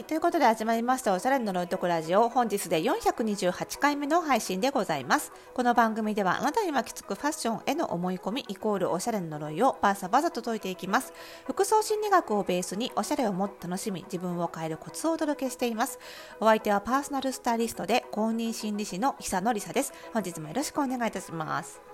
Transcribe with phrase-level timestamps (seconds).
[0.00, 2.30] はいということで始まりましたおしゃれの呪いとこラジオ。
[2.30, 5.30] 本日で428回目の配信でございます。
[5.52, 11.12] この番組ではあなたに巻きつくファッションへの思い込みイコールおしゃれの呪いをバーサバサと解いていきます。
[11.44, 15.98] 服装心理学をベースにおしゃれをもっと楽しみ自分を変えるコツをお届けしています。
[16.40, 19.92] お相手はパーソナルスタイリストで公認心理師の久野里沙です。
[20.14, 21.89] 本日もよろしくお願いいたします。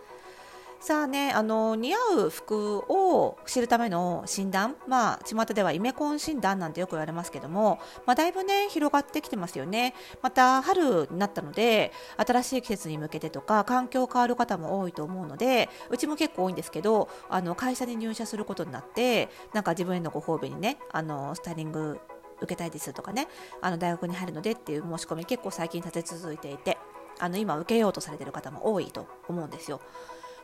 [0.79, 9.95] さあね、あの似合う服を知るための診断、まあ巷ではイメコン診断なんてよく言われますけども、まあ、だいぶね広がってきてますよね。
[10.23, 11.93] また春になったので
[12.25, 21.99] 新しい季節に向けてとか環境変わる方も多いと思うので、うちも結構多いんですけど、あの会社に入社することになって、なんか自分へのご褒美にね、あのスタイリング
[22.37, 23.27] 受けたいですとかね、
[23.61, 26.79] あの大学に入るのでっていう申し込み結構最近立て続いていて、
[27.19, 29.81] あの今受けようとされてる方も多いと思うんですよ。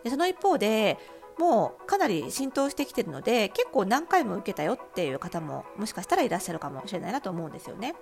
[0.05, 0.99] でその一方で
[1.39, 7.95] もうかなり浸透してきてるので結構何回も受けたよっていう方ももしかしたらいらっしゃるかもしれないなと思うんですよね。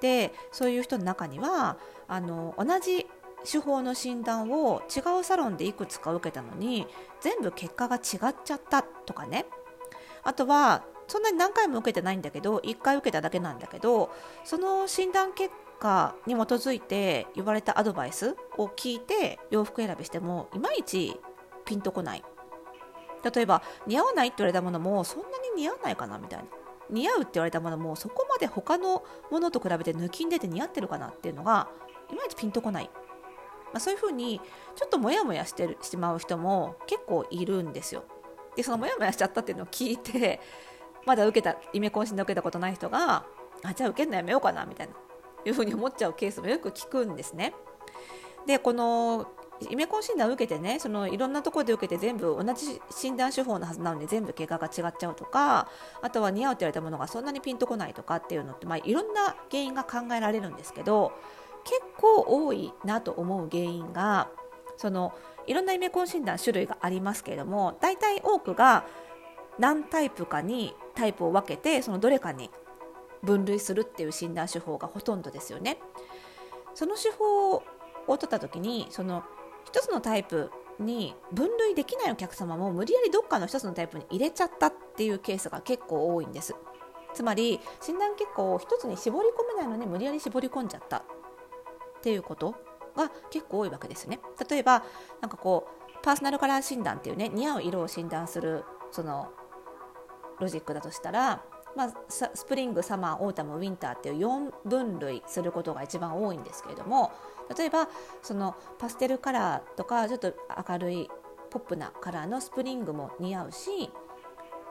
[0.00, 3.06] でそういう人の中にはあの同じ
[3.44, 6.86] 手法の診断を違うサロンでいくつか受けたのに
[7.20, 7.98] 全部結果が違
[8.30, 9.46] っちゃったとかね
[10.22, 14.10] あとはそんなに何回も受けてないんだけど1回受けただけなんだけど
[14.44, 21.20] その診断結果に基づいて言われたアドバイスを聞いて洋服選びしてもいまいち
[21.66, 22.24] ピンとこない。
[23.34, 26.46] 例えば似合わないって言われたものもそんなに似合わないかなみたいな。
[26.88, 31.68] 似合うって言われたものもそこまで他のものと比べて抜きん出て似合ってるかなっていうのが
[32.10, 32.90] いまいちピンとこない、
[33.72, 34.40] まあ、そういうふうに
[34.76, 38.04] ちょっとモヤモヤしてるしまう人も結構いるんですよ。
[38.54, 40.40] でそのモヤモヤしちゃったっていうのを聞いて
[41.04, 43.26] まだ受けたイメコン診断受けたことない人が
[43.62, 44.94] あじゃあ受けるのやめようかなみたいな
[45.44, 47.54] いうふうに思っちゃうケースもよく聞くんですね。
[48.46, 49.26] でこの
[49.70, 55.68] イメコン診断を受けてねそのいろんなところで受けて全部同じ診断手法のはずなのに全部結果が違っちゃうとか
[56.02, 61.12] あとは似合うって言われたものがそんなにピンとこないとかっていうのって、まあ、いろんな原因が考えられるんですけど
[61.64, 64.28] 結構多いなと思う原因が
[64.76, 65.14] その
[65.46, 68.84] いろんなイメコン診断種類がありますけれども大体多くが
[69.58, 72.50] 何タイプかにタイプを分けてそのどれかに
[73.22, 75.78] 分類するっていう診断手法がほとんどですよね。
[76.74, 77.62] その手法を
[78.06, 79.24] 取った時にその
[79.66, 86.54] 1つのタイプに分類できないお客様も無理やりどっかの1つのタイプに入れちゃったっていうケースが結構多いんです。
[87.14, 91.02] つまり診断結果を1つに絞り込めないのに無理やり絞り込んじゃったっ
[92.02, 92.54] ていうこと
[92.94, 94.20] が結構多いわけですね。
[94.50, 94.84] 例えば
[95.22, 99.30] なんかこうパーソナルカラー診断っていうね似合う色を診断するその
[100.38, 101.42] ロジックだとしたら
[101.76, 107.12] まあ、スプリングサマーオータムウィンターっていう4分類することが一番多いんですけれども
[107.56, 107.88] 例えば
[108.22, 110.32] そのパステルカラーとかちょっと
[110.68, 111.10] 明るい
[111.50, 113.90] ポップなカラーのスプリングも似合うし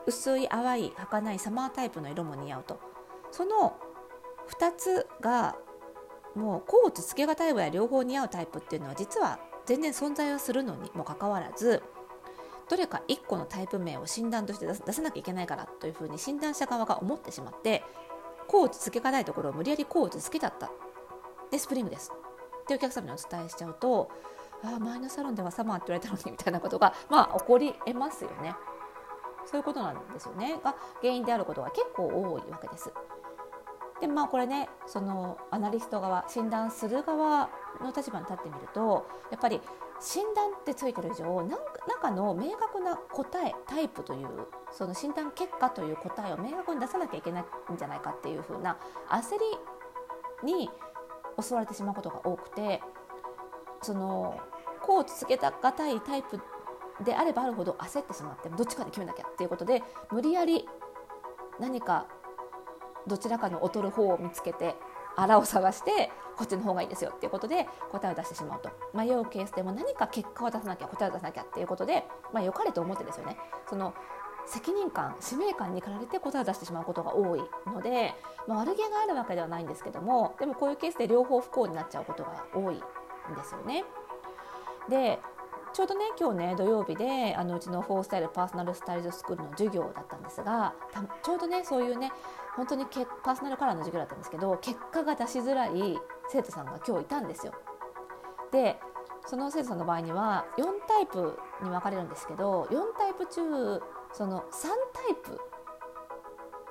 [0.07, 2.79] 薄い淡い儚いサマータイプの色も似合うと。
[3.31, 3.75] その
[4.49, 5.55] 2つが
[6.35, 11.81] もう甲乙つけがたいわや両方似合うタイプっていうのは実は全然存在はするのにもかかわらず
[12.69, 17.83] どれか1個のタイプ名を診断として出さなきゃいけないからというふうに診断者側が思ってしまって
[18.47, 20.71] 甲乙つけがないところを無理やり甲乙つけちゃった。
[21.51, 22.11] でスプリングです。
[22.63, 24.09] ってお客様にお伝えしちゃうと
[24.63, 28.55] ああ前のサロンではサマーって言われたのにみたいなことが まあ起こりえますよね。
[29.45, 30.59] そういうことなんですよね。
[30.63, 32.91] が原因であることが結構多いわけです。
[34.01, 37.49] でまあこれねそのアナリスト側診断する側
[37.81, 39.61] の立場に立ってみるとやっぱり
[40.01, 41.57] 診断ってついてる以上何
[42.01, 44.27] かの明確な答えタイプという
[44.71, 48.77] その診断結果という答えを明確に出さなきゃいけないんじゃないかっていう風な
[49.09, 49.35] 焦
[50.43, 50.69] りに
[51.41, 52.81] 襲われてしまうことが多くて
[53.81, 54.37] その
[54.81, 56.39] こう続けたがたいタイプ
[57.03, 59.81] であればあるほど焦ってしまってどっちかで決めなきゃっていうことで
[60.11, 60.67] 無理やり
[61.59, 62.07] 何か
[63.07, 64.75] どちらかの劣る方を見つけて
[65.15, 72.03] あらを探してこっちの方がいいですよっていうことで答えを出してしまうと迷うケースでも何か結果を出さなきゃ答えを出さなきゃっていうことで、
[72.33, 73.37] まあ、良かれと思ってですよね
[73.69, 73.93] その
[74.47, 78.13] 責任感使命感に駆られて答えを出してしまうことが多いので、
[78.47, 83.85] まあ、悪気があるわけではないんですけどもでもこういうケースで両方不幸になっちゃうことが多いんですよね。
[84.89, 85.19] で
[85.75, 90.73] ちょうどね今日ね土曜日であのうちのフォースタイルパーソナルスタイルスクールの授業だったんですが
[91.21, 92.13] ちょうどねそういうね
[92.55, 95.97] 本当にけパーソナルカラーの授業だったんですけど結果が出しづらい
[96.31, 97.53] 生徒さんが今日いたんですよ。
[98.53, 98.79] で
[99.25, 103.83] その生徒さんの場合には4タイプに分かれるんですけど4タイプ中
[104.13, 105.41] その3タイプ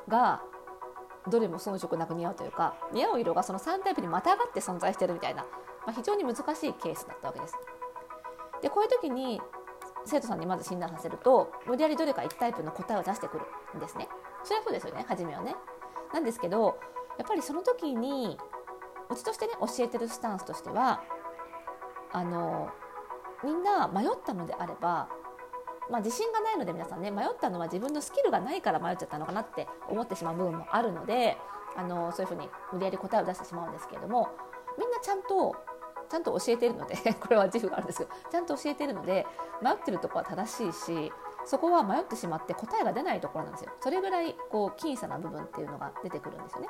[0.09, 0.41] が
[1.29, 5.43] どれも遜色なく似合うというか似合う色がその3タイプにまたがって存在してるみたいな、
[5.85, 7.55] まあ、非常に難しいケースだったわけです。
[8.65, 9.43] でこういう時に
[10.07, 13.45] 生徒さんにまず診断させると無理やりどれか1タイプの答えを出してくる
[13.77, 14.09] んですね。
[14.43, 15.55] それはそうですよね初めはね。
[16.15, 16.79] なんですけど
[17.19, 18.39] やっぱりその時に
[19.11, 21.03] うちとしてね教えてるスタンスとしては
[22.11, 22.71] あの
[23.45, 25.09] みんな迷ったのであれば、
[25.91, 31.37] まあ、自信がないので皆さんね迷ったのは自分のスキルがないから迷っちゃったのかなって思ってしまう部分もあるので
[31.77, 34.31] あのそういうふうに無理やり答えを出してしまうんですけれども
[34.79, 35.55] みんなちゃんと
[36.15, 39.27] ちゃんと教えているので これは自負があるんですけどちゃんと教えているので
[39.61, 41.13] 迷ってるとこは正しいし
[41.45, 46.69] そこは迷ってしまって答えが出ないところなんですよそれぐらいこう僅差な部分っていうのが出てくるんですよね。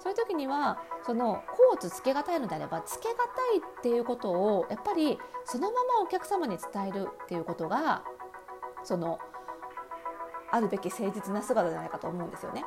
[0.00, 3.22] そういう時にはそのコーツつけがたいのであればつけがた
[3.54, 8.02] いっていうことをやっぱりそのままお客様に伝えるっていうことが
[8.82, 9.20] その
[10.50, 12.64] あるべき誠実な姿じゃないかと思うんですよね。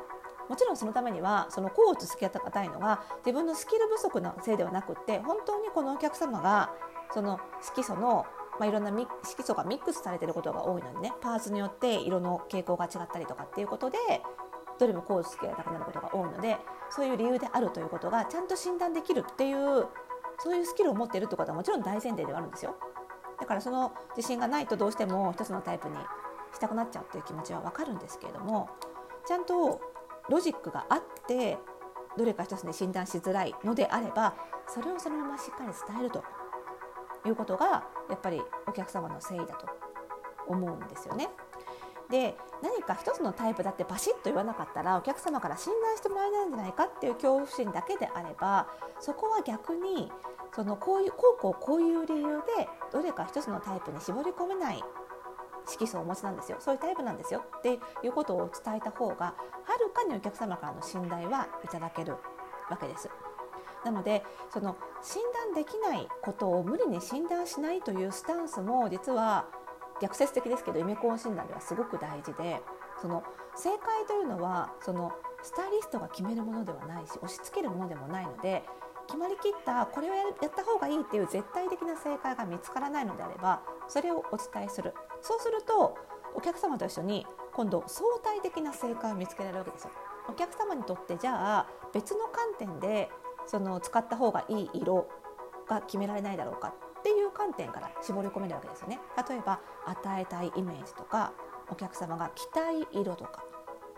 [0.50, 6.72] もちろんそのためにはそのコーツつけがたいのが自分のスキル不足のせいではなくって本当にこのお客様が
[7.14, 8.26] その色素の
[8.60, 8.92] まあ、いろんな
[9.24, 13.98] 色素がミックスされてることが多いのでねパーツによって色の傾向が違ったりとかっていうことで
[14.80, 16.58] どれもコーツつけがたくなることが多いので
[16.90, 19.88] そういう理由であるということがちゃんと診断できるっていう
[20.40, 22.76] そういうスキルを持っているということはもちろん大前提ではあるんですよ。
[23.40, 25.96] だからその自信がないとどうしても一つのタイプに
[26.54, 28.70] したくなっちゃうっていう気持ちは分かるんですけれども
[29.28, 29.82] ちゃんと
[30.30, 31.58] ロジックがあって
[32.18, 34.36] どれか一つで診断しづらいのであれば
[34.68, 36.24] それをそのまましっかり伝えると
[37.28, 39.68] いうことがやっぱりお客様の誠意だと
[40.48, 41.30] 思うんですよね。
[42.10, 48.68] で何か一つのタイプだってバシッと言わなかったらお客様から診断してもらえないんじゃないかっていう恐怖心だけであれば
[49.00, 50.12] そこは逆に
[50.56, 54.84] そのこういうこうこうこういう理由でどれか一つのタイプに絞り込めない
[55.66, 59.36] 色素をお持ちなんですよそういうタイプなんですよっていうことを伝えた方がは
[59.80, 62.14] るかにお客様からの信頼はいただける
[62.70, 63.10] わけです。
[63.84, 69.46] なのでその診断できないことを無理に診断しないというスタンスも実は
[70.02, 72.62] 逆説的ですけどイメコン診断ではすごく大事で
[73.00, 73.24] その
[73.56, 75.12] 正解というのはその
[75.44, 78.64] スタイリストが決めるものではないし押し付けるものでもないので
[79.08, 85.98] 決まりきったこれをやった方がいいっていう絶対的な正解が見つからないのであればそれをお伝えするそうすると
[86.34, 89.92] お客様と一緒に今度相対的な正解を見つけられるわけですよ。
[90.28, 93.10] お客様にとってじゃあ別の観点で
[93.46, 95.08] その使った方がいい色
[95.68, 99.00] が決められないだろうかっていう観点から絞り込めるわけですよね。
[99.30, 101.32] 例えば与えたいイメージとか
[101.70, 103.44] お客様が着たい色とか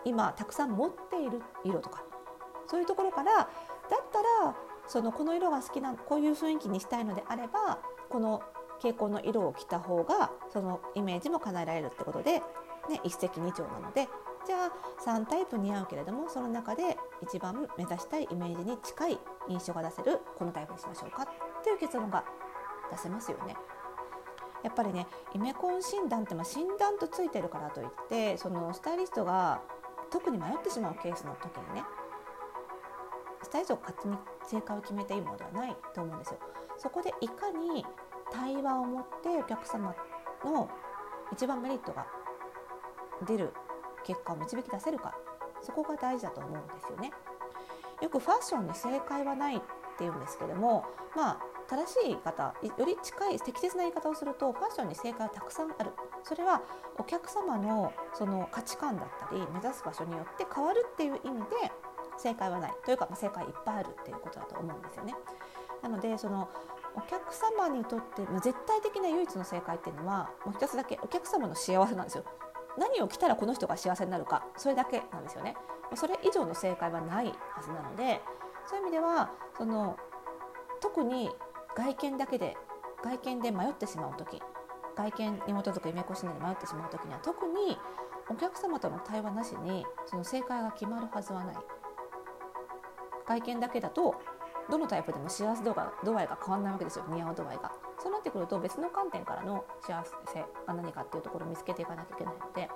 [0.05, 2.03] 今たくさん持っている色とか
[2.67, 3.47] そういうところからだっ
[4.11, 4.55] たら
[4.87, 7.79] そのこの色が好きなこういう雰囲気にしたいのであれば
[8.09, 8.41] この
[8.77, 12.41] 蛍光の色を着た方がそのイメージも叶えられるってことで、ね、
[13.03, 14.07] 一石二鳥なので
[14.45, 14.71] じゃあ
[15.05, 19.19] 3タイプ似合うけれどもその中で一番目指したいイメージに近い
[19.49, 22.23] 印象が出せるこのタイプにしましょうかっていう結論が
[22.91, 23.55] 出せますよね。
[24.63, 29.61] やっぱりねイメコン診断ってまあ診断とついてるからといってそのスタイリストが
[30.09, 31.83] 特に迷ってしまうケースの時にね
[33.47, 36.39] スタイリストが勝手に正解を決めていいものではないと思うんですよ。
[36.77, 37.85] そこでいかに
[38.29, 39.95] 対話を持ってお客様
[40.43, 40.69] の
[41.31, 42.05] 一番メリットが
[43.25, 43.53] 出る
[44.03, 45.15] 結果を導き出せるか
[45.61, 47.11] そこが大事だと思うんですよね。
[48.01, 49.61] よくファッションに正解はないっ
[49.97, 50.83] ていうんですけども
[51.15, 51.37] まあ
[51.69, 55.91] 正しい言い方より近い適切な言い方をするとファッションに正解はたくさんある
[56.23, 56.61] それは
[56.97, 61.71] お客様のその価値観だったり目指す場所によって変わるっていう意味で
[62.17, 65.15] 正解はないというか、まあ、正解いっぱいあるっていうことだと思うんですよね。
[65.81, 66.49] なのでその
[66.95, 72.25] お客様にとって、まあ、絶対的な唯一の正解っていうのはもう一つだけお客様の幸せなんですよ。
[72.77, 75.55] 何を着たらこの人が幸せになるかそれだけなんですよね。
[75.95, 78.21] それ以上の正解はないはずなので
[78.65, 79.97] そういう意味ではその
[80.81, 81.29] 特に
[81.75, 82.57] 外見だけで
[83.03, 84.41] 外見で迷ってしまう時
[84.95, 87.77] 外見に基づく夢越しで迷ってしまう時には特に
[88.29, 91.55] お客様との対話なしにその正解が決まるはずはない
[93.27, 94.15] 外見だけだと
[94.69, 97.05] どのタイプでも幸せ度が度合いが変わらないわけですよ。
[97.09, 97.71] 似合う度合いが。
[97.99, 102.69] そうなってくると別の観点からの幸せが何かっていうところを見つけていかなきゃいけないので。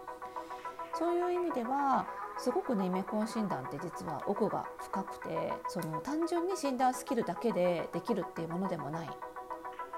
[0.94, 2.06] そういう意味では
[2.38, 9.10] すごくねイメコン診断って実は奥が深くてその単純に診断スキルだけでできるっていうものでもない。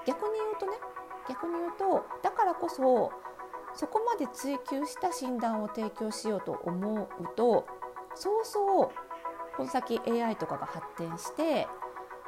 [0.06, 0.72] 逆に言うとね
[1.28, 3.10] 逆に言うとだからこそ
[3.74, 7.66] そこまで追求した診断を提供しようと思うと
[8.14, 8.90] そうそう
[9.56, 11.66] この先 AI とかが発展して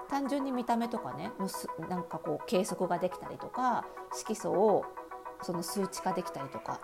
[0.08, 1.32] 単純に見た目とかね
[1.88, 4.84] なんかこう計測ができたりとか色素を
[5.42, 6.80] その数値化できたりとか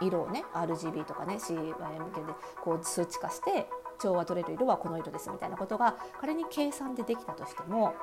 [0.00, 1.74] 色をね RGB とかね CYM
[2.14, 7.94] 系でこう数値化して調和取れる色はこの色ですみたいなことが仮に計算でできたとしても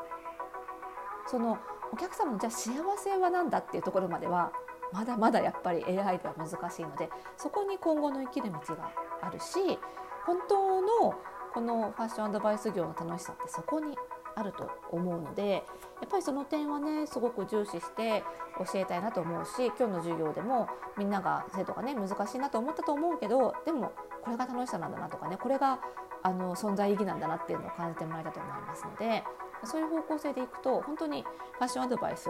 [1.28, 1.60] その
[1.92, 4.52] お客様のじゃあ幸せは何だっていうところまでは
[4.92, 9.78] まだまだやっぱり AI では難しいのでそこに今後の生きる道があるし
[10.26, 11.16] 本当の
[11.54, 13.96] このファッションアドバイス業の楽しさってそこに
[14.36, 15.60] あると思うのでや
[16.06, 18.24] っぱりその点はねすごく重視して
[18.58, 20.68] 教えたいなと思うし今日の授業でも
[20.98, 23.92] みんなが生徒がね難しいなと思ったと思うけどでも
[24.24, 25.80] これが楽しさなんだなとかねこれが
[26.24, 29.24] あの存在意義なんだなっていうのを感じてもらえたと思いますので
[29.64, 32.30] そういう方向性でいくと本当にファッションアドバイス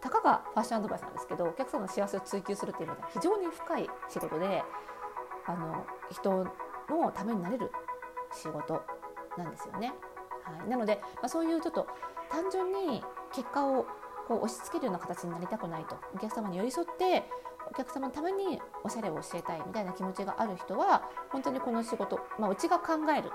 [0.00, 4.62] たかがファッションアドバイスなんですけどお客様の幸せを追求するっていうのは非常に深い仕事で
[5.46, 6.44] あの人
[6.88, 7.70] のためになれる
[8.32, 8.82] 仕事
[9.36, 9.92] なんですよね。
[10.44, 11.86] はい、なので、まあ、そういうちょっと
[12.30, 13.86] 単純に結果を
[14.26, 17.24] こう押し付けるような形になりたくないとお客様に寄り添って
[17.68, 23.30] お客様のためにおしゃれを教えたいみたいな気持ちがある人は本当にこの仕事、まあ、うちが考える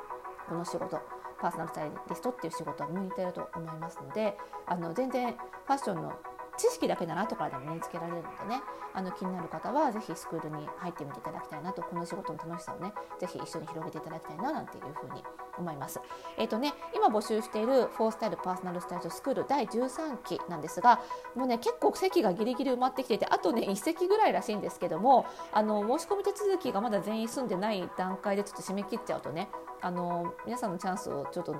[0.48, 1.00] この仕事
[1.40, 6.14] パーソナルスタイリストっていう仕事は向いてると思いますのであの全然ファッションの
[6.58, 8.62] 知識だけなら後からでも身につけられるのでね
[8.94, 15.24] あの気になる方はぜひスクールに入ってみていただきたいなとこの仕事の楽しさをねぜひ一緒に広げていただきたいななんていうふうに
[15.58, 16.02] 思います。
[16.38, 21.02] えっ、ー、とね今募集しているフォースタイルパーソナルスタイルスクール第13期なんですが
[21.36, 29.50] もうね結構席がギリギリ埋まってきていてあとね1席ぐらいらしいんですけどもあの申し込み手続きがまだ全員済んでない段階でちょっと締め切っちゃうとね
[29.82, 31.56] あの皆さんのチャンスをちょっと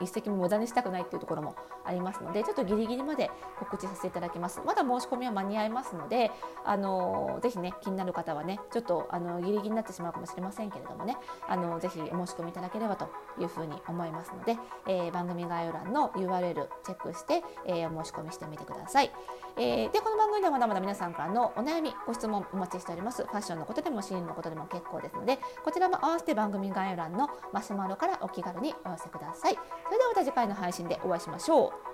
[0.00, 4.60] 一石も無駄にしたくないっていうところもありますのでちょっとギリギリまで告知させていただきます。
[4.64, 6.30] まだ申し込みは間に合いますので
[6.64, 11.16] あのぜひね気になる方はねちょっとあのギリギリになってしまうかもしれませんけれどもね
[11.48, 19.10] あのぜひお申し込みいただければというふうに思いますので、えー、番組概要欄の URL チェックして、えー、お申し込みしてみてください、
[19.56, 23.24] えー、でこの番組ではまだまだ皆さんからのお悩みご質問お待ちしております。
[23.24, 29.49] ファッションのことでもシーンのことでも結構ですのでこちらも合わせて番組概要欄のマシュマロからお気軽にお寄せください。
[29.50, 29.54] い。
[29.54, 31.89] それではまた次回の配信でお会いしましょう。